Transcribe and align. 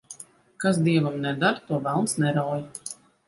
Kas 0.63 0.79
dievam 0.87 1.19
neder, 1.27 1.61
to 1.69 1.81
velns 1.89 2.17
nerauj. 2.25 2.61